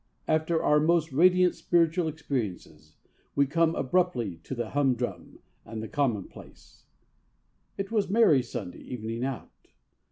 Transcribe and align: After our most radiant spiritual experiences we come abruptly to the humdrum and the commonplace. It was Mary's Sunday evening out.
After 0.27 0.63
our 0.63 0.79
most 0.79 1.13
radiant 1.13 1.53
spiritual 1.53 2.07
experiences 2.07 2.95
we 3.35 3.45
come 3.45 3.75
abruptly 3.75 4.37
to 4.45 4.55
the 4.55 4.71
humdrum 4.71 5.37
and 5.63 5.83
the 5.83 5.87
commonplace. 5.87 6.85
It 7.77 7.91
was 7.91 8.09
Mary's 8.09 8.49
Sunday 8.49 8.79
evening 8.81 9.23
out. 9.23 9.51